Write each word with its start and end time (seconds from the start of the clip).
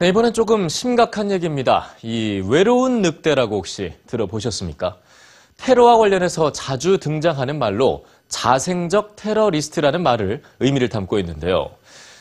네, 0.00 0.08
이번엔 0.08 0.32
조금 0.32 0.68
심각한 0.68 1.30
얘기입니다. 1.30 1.86
이 2.02 2.42
외로운 2.44 3.00
늑대라고 3.00 3.58
혹시 3.58 3.92
들어보셨습니까? 4.08 4.96
테러와 5.56 5.98
관련해서 5.98 6.50
자주 6.50 6.98
등장하는 6.98 7.60
말로 7.60 8.04
자생적 8.26 9.14
테러리스트라는 9.14 10.02
말을 10.02 10.42
의미를 10.58 10.88
담고 10.88 11.20
있는데요. 11.20 11.70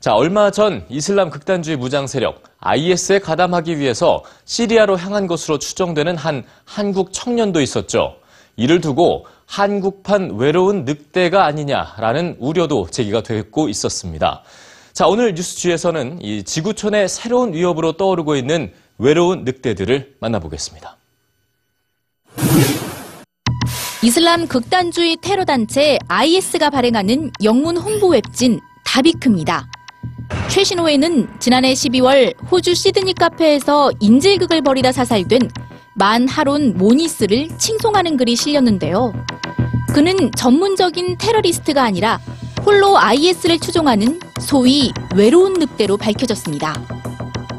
자, 0.00 0.14
얼마 0.14 0.50
전 0.50 0.86
이슬람 0.88 1.28
극단주의 1.28 1.76
무장 1.76 2.06
세력 2.06 2.42
IS에 2.60 3.18
가담하기 3.18 3.78
위해서 3.78 4.24
시리아로 4.46 4.96
향한 4.96 5.26
것으로 5.26 5.58
추정되는 5.58 6.16
한 6.16 6.44
한국 6.64 7.12
청년도 7.12 7.60
있었죠. 7.60 8.16
이를 8.56 8.80
두고 8.80 9.26
한국판 9.44 10.38
외로운 10.38 10.86
늑대가 10.86 11.44
아니냐라는 11.44 12.38
우려도 12.40 12.86
제기가 12.90 13.22
되고 13.22 13.68
있었습니다. 13.68 14.42
자, 14.98 15.06
오늘 15.06 15.32
뉴스지에서는 15.32 16.18
이 16.22 16.42
지구촌의 16.42 17.08
새로운 17.08 17.52
위협으로 17.52 17.92
떠오르고 17.92 18.34
있는 18.34 18.72
외로운 18.98 19.44
늑대들을 19.44 20.16
만나보겠습니다. 20.18 20.96
이슬람 24.02 24.48
극단주의 24.48 25.16
테러 25.22 25.44
단체 25.44 26.00
IS가 26.08 26.70
발행하는 26.70 27.30
영문 27.44 27.76
홍보 27.76 28.08
웹진 28.08 28.58
다비크입니다. 28.84 29.68
최신호에는 30.48 31.28
지난해 31.38 31.74
12월 31.74 32.34
호주 32.50 32.74
시드니 32.74 33.14
카페에서 33.14 33.92
인질극을 34.00 34.62
벌이다 34.62 34.90
사살된 34.90 35.48
만 35.94 36.26
하론 36.26 36.76
모니스를 36.76 37.56
칭송하는 37.56 38.16
글이 38.16 38.34
실렸는데요. 38.34 39.12
그는 39.94 40.32
전문적인 40.32 41.18
테러리스트가 41.18 41.84
아니라 41.84 42.18
홀로 42.68 42.98
IS를 42.98 43.58
추종하는 43.58 44.20
소위 44.38 44.92
외로운 45.16 45.54
늑대로 45.54 45.96
밝혀졌습니다. 45.96 46.74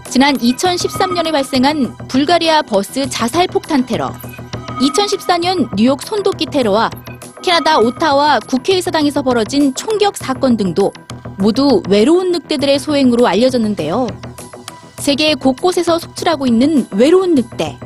지난 0.08 0.38
2013년에 0.38 1.32
발생한 1.32 1.98
불가리아 2.08 2.62
버스 2.62 3.10
자살 3.10 3.48
폭탄 3.48 3.88
테러, 3.88 4.14
2014년 4.80 5.68
뉴욕 5.76 6.00
손도끼 6.04 6.46
테러와 6.46 6.92
캐나다 7.42 7.80
오타와 7.80 8.40
국회의사당에서 8.42 9.24
벌어진 9.24 9.74
총격 9.74 10.16
사건 10.16 10.56
등도 10.56 10.94
모두 11.40 11.82
외로운 11.90 12.32
늑대들의 12.32 12.78
소행으로 12.78 13.26
알려졌는데요. 13.26 14.06
세계 15.00 15.34
곳곳에서 15.34 15.98
속출하고 15.98 16.46
있는 16.46 16.86
외로운 16.92 17.34
늑대. 17.34 17.80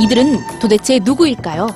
이들은 0.00 0.58
도대체 0.60 0.98
누구일까요? 1.04 1.68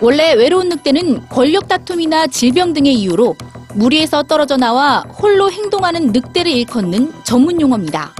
원래 0.00 0.34
외로운 0.34 0.68
늑대는 0.68 1.28
권력 1.28 1.68
다툼이나 1.68 2.26
질병 2.26 2.74
등의 2.74 2.94
이유로 2.94 3.34
무리에서 3.74 4.22
떨어져 4.22 4.56
나와 4.56 5.00
홀로 5.18 5.50
행동하는 5.50 6.12
늑대를 6.12 6.52
일컫는 6.52 7.12
전문 7.24 7.60
용어입니다. 7.60 8.12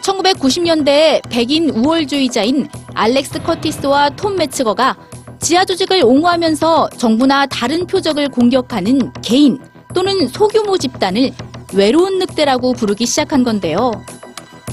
1990년대에 0.00 1.28
백인 1.28 1.70
우월주의자인 1.70 2.68
알렉스 2.94 3.42
커티스와 3.42 4.10
톰 4.10 4.36
매츠거가 4.36 4.96
지하 5.40 5.64
조직을 5.64 6.02
옹호하면서 6.02 6.90
정부나 6.96 7.46
다른 7.46 7.86
표적을 7.86 8.28
공격하는 8.30 9.12
개인 9.22 9.58
또는 9.94 10.26
소규모 10.28 10.78
집단을 10.78 11.32
외로운 11.74 12.18
늑대라고 12.20 12.72
부르기 12.72 13.04
시작한 13.04 13.44
건데요. 13.44 13.92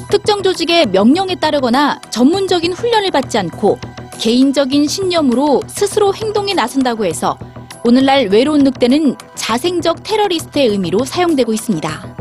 특정 0.09 0.43
조직의 0.43 0.87
명령에 0.87 1.35
따르거나 1.35 1.99
전문적인 2.09 2.73
훈련을 2.73 3.11
받지 3.11 3.37
않고 3.37 3.79
개인적인 4.19 4.87
신념으로 4.87 5.61
스스로 5.67 6.13
행동에 6.13 6.53
나선다고 6.53 7.05
해서 7.05 7.37
오늘날 7.83 8.27
외로운 8.27 8.63
늑대는 8.63 9.15
자생적 9.35 10.03
테러리스트의 10.03 10.67
의미로 10.67 11.03
사용되고 11.03 11.51
있습니다. 11.53 12.15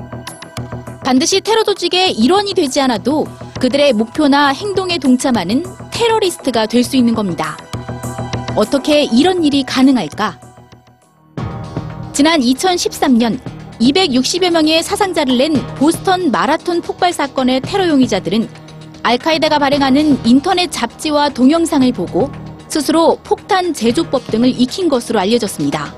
반드시 1.05 1.41
테러 1.41 1.65
조직의 1.65 2.13
일원이 2.13 2.55
되지 2.55 2.81
않아도 2.83 3.27
그들의 3.61 3.93
목표나 3.93 4.49
행동에 4.49 4.99
동참하는 4.99 5.65
테러리스트가 5.91 6.67
될 6.67 6.83
수 6.83 6.97
있는 6.97 7.15
겁니다. 7.15 7.59
어떻게 8.57 9.05
이런 9.05 9.45
일이 9.45 9.63
가능할까? 9.63 10.41
지난 12.13 12.41
2013년 12.41 13.39
260여 13.81 14.51
명의 14.51 14.83
사상자를 14.83 15.39
낸 15.39 15.53
보스턴 15.77 16.31
마라톤 16.31 16.81
폭발 16.83 17.13
사건의 17.13 17.61
테러 17.61 17.89
용의자들은 17.89 18.49
알카에다가 19.03 19.59
발행하는 19.59 20.19
인터넷 20.25 20.71
잡지와 20.71 21.29
동영상을 21.31 21.91
보고 21.93 22.31
스스로 22.69 23.19
폭탄 23.25 23.73
제조법 23.75 24.27
등을 24.27 24.49
익힌 24.49 24.89
것으로 24.89 25.19
알려졌습니다. 25.19 25.95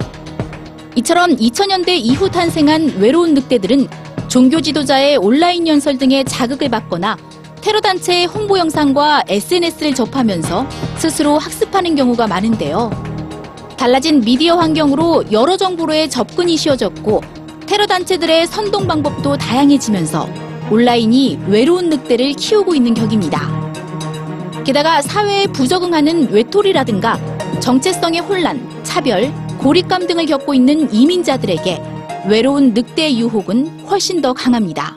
이처럼 0.97 1.37
2000년대 1.37 1.89
이후 1.91 2.31
탄생한 2.31 2.99
외로운 2.99 3.35
늑대들은 3.35 3.89
종교 4.29 4.61
지도자의 4.61 5.17
온라인 5.17 5.67
연설 5.67 5.99
등의 5.99 6.25
자극을 6.25 6.69
받거나 6.69 7.17
테러 7.61 7.81
단체의 7.81 8.27
홍보 8.27 8.59
영상과 8.59 9.23
SNS를 9.29 9.95
접하면서 9.95 10.67
스스로 10.97 11.39
학습하는 11.39 11.95
경우가 11.95 12.27
많은데요. 12.27 12.91
달라진 13.77 14.21
미디어 14.21 14.57
환경으로 14.57 15.25
여러 15.33 15.57
정보로의 15.57 16.09
접근이 16.09 16.57
쉬워졌고 16.57 17.21
테러 17.67 17.87
단체들의 17.87 18.47
선동 18.47 18.87
방법도 18.87 19.37
다양해지면서 19.37 20.42
온라인이 20.73 21.39
외로운 21.49 21.91
늑대를 21.91 22.33
키우고 22.33 22.75
있는 22.75 22.95
격입니다. 22.95 23.43
게다가 24.65 25.03
사회에 25.03 25.47
부적응하는 25.49 26.33
외톨이라든가 26.33 27.21
정체성의 27.61 28.21
혼란, 28.21 28.83
차별, 28.83 29.31
고립감 29.59 30.07
등을 30.07 30.25
겪고 30.25 30.55
있는 30.55 30.91
이민자들에게 30.91 31.83
외로운 32.27 32.73
늑대의 32.73 33.21
유혹은 33.21 33.81
훨씬 33.81 34.23
더 34.23 34.33
강합니다. 34.33 34.97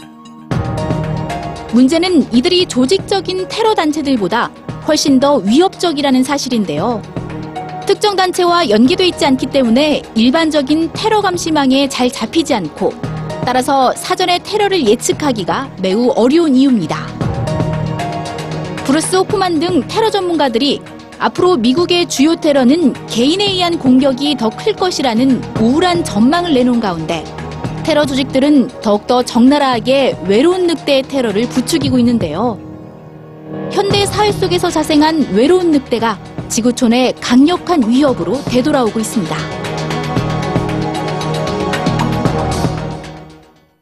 문제는 1.73 2.33
이들이 2.33 2.67
조직적인 2.67 3.49
테러 3.49 3.75
단체들보다 3.75 4.49
훨씬 4.87 5.19
더 5.19 5.35
위협적이라는 5.35 6.23
사실인데요. 6.23 7.01
특정 7.85 8.15
단체와 8.15 8.69
연계돼 8.69 9.07
있지 9.07 9.25
않기 9.25 9.47
때문에 9.47 10.03
일반적인 10.15 10.91
테러 10.93 11.19
감시망에 11.19 11.89
잘 11.89 12.09
잡히지 12.09 12.53
않고 12.53 13.14
따라서 13.45 13.93
사전에 13.95 14.39
테러를 14.39 14.85
예측하기가 14.87 15.69
매우 15.81 16.09
어려운 16.15 16.55
이유입니다. 16.55 16.97
브루스 18.85 19.17
호프만 19.17 19.59
등 19.59 19.87
테러 19.87 20.09
전문가들이 20.09 20.81
앞으로 21.19 21.55
미국의 21.57 22.07
주요 22.09 22.35
테러는 22.35 22.93
개인에 23.07 23.45
의한 23.45 23.77
공격이 23.79 24.35
더 24.35 24.49
클 24.49 24.73
것이라는 24.73 25.41
우울한 25.61 26.03
전망을 26.03 26.53
내놓은 26.53 26.79
가운데 26.79 27.23
테러 27.83 28.05
조직들은 28.05 28.81
더욱더 28.81 29.21
적나라하게 29.21 30.17
외로운 30.27 30.65
늑대의 30.67 31.03
테러를 31.03 31.47
부추기고 31.47 31.99
있는데요. 31.99 32.59
현대 33.71 34.05
사회 34.07 34.31
속에서 34.31 34.69
자생한 34.71 35.33
외로운 35.33 35.71
늑대가 35.71 36.17
지구촌의 36.49 37.13
강력한 37.21 37.87
위협으로 37.87 38.41
되돌아오고 38.45 38.99
있습니다. 38.99 39.64